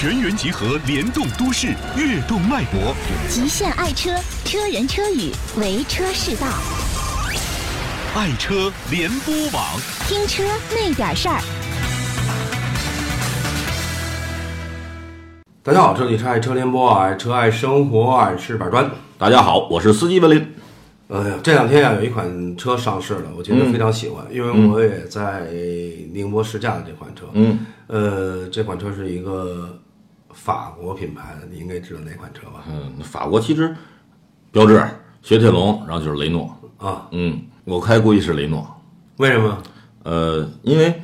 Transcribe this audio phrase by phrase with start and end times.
[0.00, 2.96] 全员集合，联动都市，跃动脉搏。
[3.28, 4.10] 极限爱车，
[4.46, 6.46] 车人车语，为车是道。
[8.14, 9.62] 爱车联播网，
[10.08, 11.38] 听车那点事儿。
[15.62, 18.90] 大家好，这里是爱车联播，爱车爱生活，爱是板砖。
[19.18, 20.54] 大家好，我是司机文林。
[21.08, 25.46] 哎呀，这两天啊，有一款车上市了，我觉得非常喜欢，因为我也在
[26.14, 27.26] 宁波试驾的这款车。
[27.34, 29.78] 嗯，呃，这款车是一个
[30.32, 32.64] 法国品牌的，你应该知道哪款车吧？
[32.68, 33.74] 嗯，法国其实
[34.50, 34.82] 标致、
[35.22, 36.56] 雪铁龙，然后就是雷诺。
[36.78, 38.66] 啊，嗯，我开估计是雷诺。
[39.16, 39.58] 为什么？
[40.02, 40.94] 呃，因为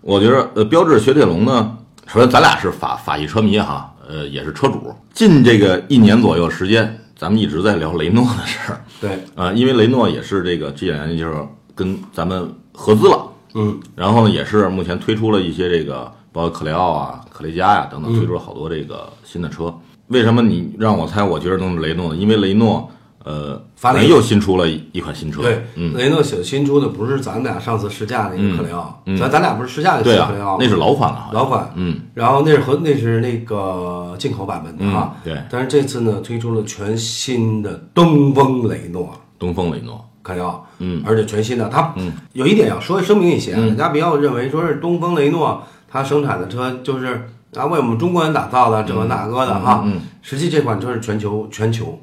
[0.00, 1.76] 我觉得呃，标致、雪铁龙呢，
[2.06, 4.94] 首先咱俩是法法系车迷哈，呃，也是车主。
[5.12, 8.80] 近这个一年左右时间，咱们一直在聊雷诺的事儿。
[9.00, 19.74] 对，啊，因为雷诺也是这个这几年就是跟咱们合资了，嗯，然后呢，也是目前推出了一些这个，包括克雷奥啊、科雷嘉呀等等，推出了好多这个新的车。
[20.06, 21.20] 为什么你让我猜？
[21.20, 22.16] 我觉得能是雷诺呢？
[22.16, 22.88] 因为雷诺，
[23.24, 41.92] 呃，法雷又新出了一一款新车，对，嗯，雷诺新新出的不是咱们俩上次试驾的一个克雷奥，嗯咱咱俩不是试驾的对克雷奥吗，，那是老款了，老款，嗯，然后那是和那是那个进口版本的哈，嗯对但是这次呢，推出了全新的东风雷诺东风雷诺，克雷奥，嗯，而且全新的，它
[42.32, 45.60] 有一点要说声明一些，啊人家不要认为说是东风雷诺
[45.90, 50.00] 它生产的车就是啊为我们中国人打造的这个那个的哈，嗯。
[50.20, 51.98] 实际这款车是全球全球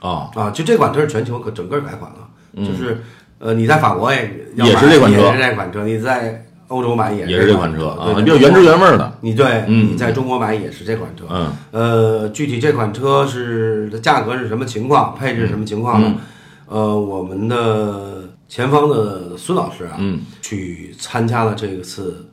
[0.00, 3.02] 啊，啊，就这款车是全球可整个改款了，就是
[3.40, 5.18] 呃你在法国也也是这款车。
[5.18, 11.24] 也是这款车，你在欧洲买也也是这款车车啊，对比较原汁原味儿的，你对，嗯你在中国买也是这款车。
[11.28, 16.08] 嗯，呃，具体这款车是价格是什么情况，配置什么情况呢？
[16.10, 16.18] 嗯。
[16.66, 22.24] 呃，我们的前方的孙老师啊，嗯，去参加了这次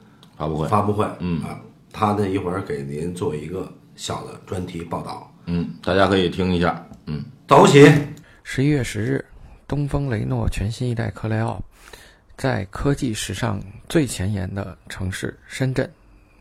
[0.42, 1.44] 发布会，发布会，嗯。
[1.44, 1.60] 啊，
[1.94, 5.32] 他呢一会儿给您做一个小的专题报道。
[5.46, 7.88] 嗯，大家可以听一下，嗯，走起，
[8.44, 9.24] 十一月十日，
[9.68, 11.62] 东风雷诺全新一代克雷奥
[12.38, 15.88] 在科技史上最前沿的城市深圳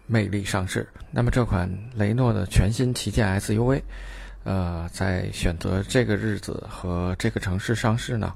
[0.06, 0.88] 魅力上市。
[1.10, 3.82] 那么这款雷诺的全新旗舰 SUV，
[4.44, 8.32] 呃，在选择这个日子和这个城市上市呢，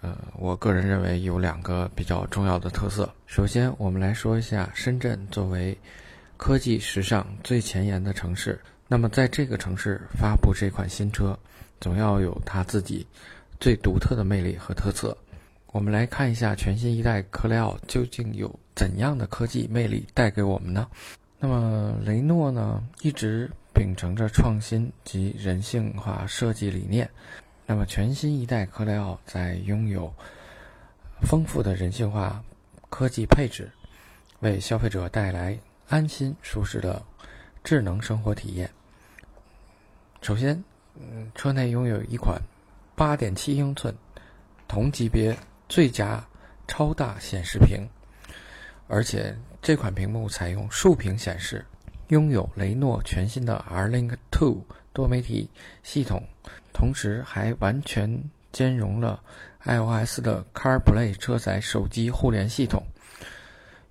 [0.00, 3.12] 呃，我个人认为有两个比较重要的特色。
[3.26, 5.76] 首先，我们来说一下深圳作为
[6.36, 11.36] 科技时尚最前沿的城市，那么在这个城市发布这款新车，
[11.80, 13.04] 总要有它自己
[13.58, 15.16] 最独特的魅力和特色。
[15.72, 20.86] 我们来看一下全新一代克雷奥究竟有怎样的科技魅力带给我们呢？
[21.40, 27.08] 那么雷诺呢，一直秉承着创新及人性化设计理念。
[27.70, 30.10] 那么全新一代科雷傲在拥有
[31.20, 32.42] 丰富的人性化
[32.88, 33.70] 科技配置，
[34.40, 37.02] 为消费者带来安心舒适的
[37.62, 38.70] 智能生活体验。
[40.22, 40.64] 首先，
[40.94, 42.40] 嗯，车内拥有一款
[42.96, 43.94] 8.7英寸
[44.66, 45.36] 同级别
[45.68, 46.26] 最佳
[46.66, 47.86] 超大显示屏，
[48.88, 51.62] 而且这款屏幕采用竖屏显示，
[52.08, 54.64] 拥有雷诺全新的 R-Link Two
[54.98, 55.48] 多媒体
[55.84, 56.20] 系统，
[56.72, 58.20] 同时还完全
[58.50, 59.22] 兼容了
[59.64, 62.82] iOS 的 CarPlay 车载手机互联系统。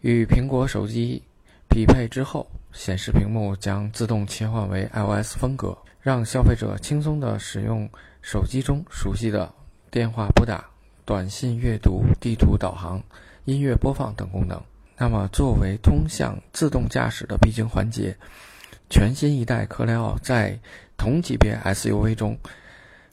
[0.02, 1.24] 与苹果手机
[1.70, 7.90] 匹配之后，显示屏幕将自动切换为 iOS 风格，让消费者轻松地使用
[8.22, 9.50] 手机中熟悉的
[9.90, 10.70] 电话拨打、
[11.06, 13.02] 短信阅读、地图导航、
[13.46, 14.62] 音乐播放等功能。
[14.98, 18.14] 那么，作为通向自动驾驶的必经环节，
[18.90, 20.60] 全新一代克雷奥在
[20.98, 22.38] 同级别 SUV 中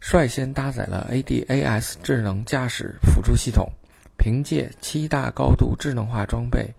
[0.00, 3.70] 率先搭载了 ADAS 智能驾驶辅助系统，
[4.16, 6.74] 凭借七大高度智能化装备，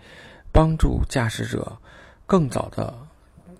[0.51, 1.77] 帮助驾驶者
[2.25, 2.93] 更早地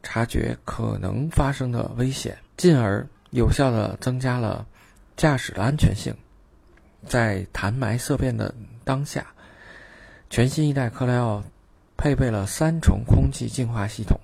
[0.04, 4.66] 察觉可能发生的危险，进而有效地增加了
[5.16, 6.16] 驾驶的安全性。
[7.08, 9.28] 在谈霾色变的当下，
[10.30, 11.44] 全新一代克雷奥
[11.98, 14.20] 配备了三重空气净化系统，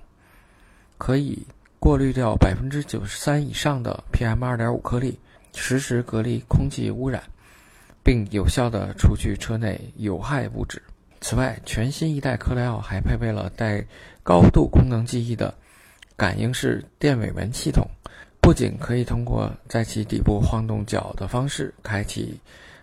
[0.98, 1.46] 可以
[1.82, 5.18] 过滤掉百分之九十三以上的 PM 二点五颗粒，
[5.52, 7.20] 实时隔离空气污染，
[8.04, 10.80] 并有效地除去车内有害物质。
[11.20, 13.84] 此外，全新一代克莱奥还配备了带
[14.22, 15.52] 高度功能记忆的
[16.16, 17.84] 感应式电尾门系统，
[18.40, 22.38] 不仅可以通过在其底部晃动脚的方式开启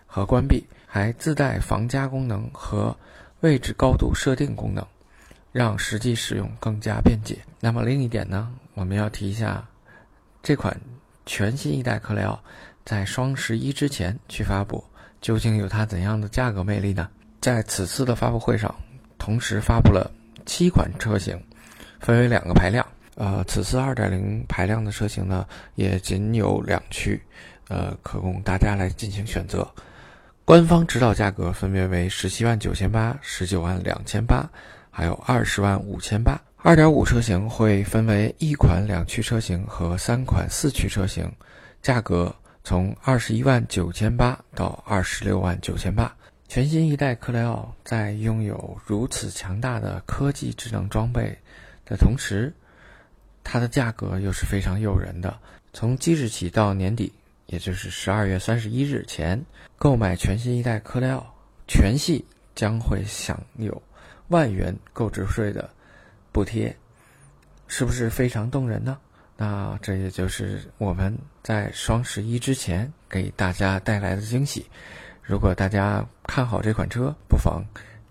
[0.06, 2.94] 和关闭，还自带防夹功能和
[3.40, 4.86] 位置高度设定功能，
[5.52, 7.38] 让实际使用更加便捷。
[7.60, 9.62] 那么另一点呢，我们要提一下，
[10.42, 10.74] 这款
[11.26, 12.42] 全新一代克雷奥
[12.82, 14.82] 在双十一之前去发布，
[15.20, 17.06] 究竟有它怎样的价格魅力呢？
[17.42, 18.74] 在此次的发布会上，
[19.18, 20.10] 同时发布了
[20.46, 21.38] 七款车型，
[22.00, 22.84] 分为两个排量。
[23.16, 27.22] 呃，此次2.0排量的车型呢，也仅有两驱，
[27.68, 29.70] 呃，可供大家来进行选择。
[30.46, 34.48] 官方指导价格分别为十七万九千八、十九万两千八，
[34.90, 36.40] 还有二十万五千八。
[36.62, 41.32] 二点五车型会分为一款两驱车型和三款四驱车型，
[41.80, 46.14] 价格从二十一万九千八到二十六万九千八。
[46.48, 51.34] 全新一代克雷奥在拥有如此强大的科技智能装备
[51.86, 52.52] 的同时，
[53.42, 55.34] 它的价格又是非常诱人的。
[55.72, 57.10] 从即日起到年底，
[57.46, 59.42] 也就是十二月三十一日前，
[59.78, 61.34] 购买全新一代克雷奥
[61.66, 62.22] 全系
[62.54, 63.82] 将会享有
[64.28, 65.70] 万元购置税的
[66.32, 66.74] 补贴，
[67.66, 68.96] 是不是非常动人呢？
[69.36, 74.66] 那这也就是我们在双十一之前给大家带来的惊喜。
[75.22, 77.62] 如果大家看好这款车，不妨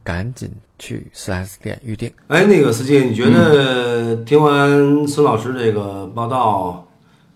[0.04, 0.50] 赶紧
[0.80, 2.12] 去 4S 店预定。
[2.30, 6.88] 哎，那个司机，你觉得听完孙老师这个报道，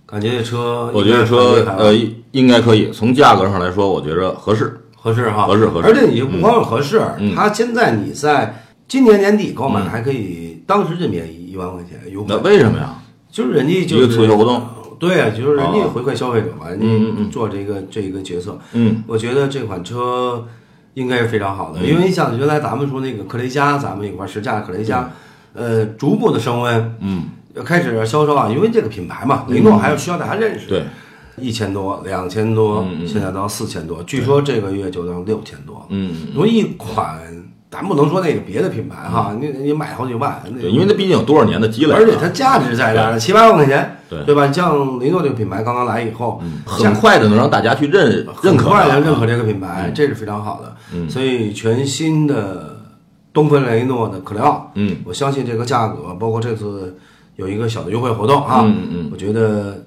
[0.08, 1.94] 感觉这车我觉得车呃
[2.32, 5.88] 应该可以，从价格上来说，我觉着合适，合适哈，合适合适。
[5.88, 12.28] 而且你不光是合适，嗯它现在你在今年年底购买还可以当时就免一万块钱优惠。
[12.30, 12.96] 那为什么呀？
[13.32, 14.62] 就是人家就是一个促销活动。
[15.00, 15.92] 对啊，就是人家哦。
[15.94, 19.04] 回馈消费者嘛，人家做这个这个角色，嗯。
[19.08, 20.48] 我觉得这款车
[20.94, 25.12] 应该是非常好的，因为你想原来咱们说那个克雷嘉，咱们一块儿试驾的克雷嘉，
[25.54, 27.24] 呃，逐步的升温，嗯，
[27.66, 30.84] 开始销售啊，因为这个品牌嘛，雷诺还是需要大家认识，对，
[31.38, 37.20] 一千多、两千多，现在到四千多，据说这个月就到六千多，嗯，因为一款
[37.74, 44.52] 咱不能说那个别的品牌哈，你你买好几万，那对，因为它毕竟有多少年的积累啊，而且它价值在这儿呢，七八万块钱，对对吧？
[44.52, 50.76] 像雷诺这个品牌刚刚来以后，很快的能让大家去认认可它很快就认可这个品牌，这是非常好的。
[50.94, 52.78] 嗯所以全新的
[53.34, 56.96] 东风雷诺的克雷奥，嗯，我相信这个价格，包括这次
[57.38, 59.84] 有一个小的优惠活动啊，嗯嗯我觉得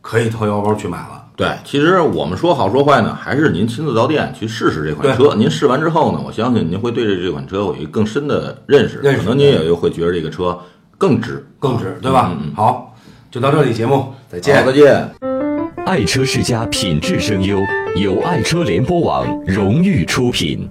[0.00, 1.24] 可以掏腰包去买了。
[1.36, 5.34] 对，其实我们说好说坏呢，还是您亲自到店去试试这款车。
[5.34, 10.58] 您试完之后呢，我相信您会对这这款车有一个更深的认识，认识可能您也会觉得这个车
[10.96, 12.30] 更值，更值，对吧？
[12.32, 12.96] 嗯嗯好，
[13.30, 14.64] 就到这里，节目再，见。
[14.64, 15.10] 再见。
[15.84, 17.58] 爱车世家品质声优，
[17.96, 20.66] 由爱车联播网荣誉出品。